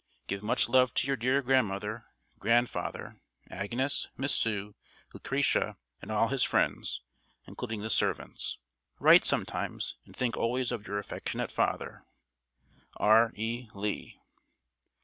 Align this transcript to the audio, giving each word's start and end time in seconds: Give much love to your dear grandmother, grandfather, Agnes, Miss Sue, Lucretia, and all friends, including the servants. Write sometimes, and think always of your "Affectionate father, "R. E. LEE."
Give 0.25 0.41
much 0.41 0.67
love 0.67 0.95
to 0.95 1.05
your 1.05 1.15
dear 1.15 1.43
grandmother, 1.43 2.05
grandfather, 2.39 3.21
Agnes, 3.51 4.07
Miss 4.17 4.33
Sue, 4.33 4.73
Lucretia, 5.13 5.77
and 6.01 6.11
all 6.11 6.35
friends, 6.39 7.01
including 7.45 7.81
the 7.83 7.89
servants. 7.91 8.57
Write 8.99 9.23
sometimes, 9.25 9.97
and 10.07 10.15
think 10.15 10.35
always 10.35 10.71
of 10.71 10.87
your 10.87 10.97
"Affectionate 10.97 11.51
father, 11.51 12.03
"R. 12.97 13.31
E. 13.35 13.69
LEE." 13.75 14.19